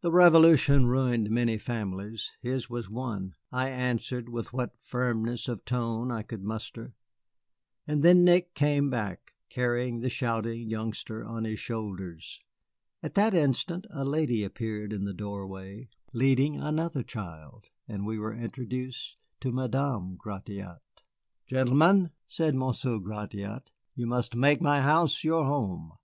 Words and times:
"The 0.00 0.10
Revolution 0.10 0.86
ruined 0.86 1.28
many 1.30 1.58
families 1.58 2.32
his 2.40 2.70
was 2.70 2.88
one," 2.88 3.34
I 3.52 3.68
answered, 3.68 4.30
with 4.30 4.50
what 4.54 4.74
firmness 4.82 5.48
of 5.48 5.66
tone 5.66 6.10
I 6.10 6.22
could 6.22 6.42
muster. 6.44 6.94
And 7.86 8.02
then 8.02 8.24
Nick 8.24 8.54
came 8.54 8.88
back, 8.88 9.34
carrying 9.50 10.00
the 10.00 10.08
shouting 10.08 10.70
youngster 10.70 11.26
on 11.26 11.44
his 11.44 11.58
shoulders. 11.58 12.40
At 13.02 13.16
that 13.16 13.34
instant 13.34 13.86
a 13.90 14.02
lady 14.02 14.44
appeared 14.44 14.94
in 14.94 15.04
the 15.04 15.12
doorway, 15.12 15.90
leading 16.14 16.56
another 16.56 17.02
child, 17.02 17.68
and 17.86 18.06
we 18.06 18.18
were 18.18 18.32
introduced 18.32 19.18
to 19.40 19.52
Madame 19.52 20.16
Gratiot. 20.16 20.80
"Gentlemen," 21.46 22.12
said 22.26 22.54
Monsieur 22.54 22.98
Gratiot, 22.98 23.70
"you 23.94 24.06
must 24.06 24.34
make 24.34 24.62
my 24.62 24.80
house 24.80 25.22
your 25.22 25.44
home. 25.44 25.92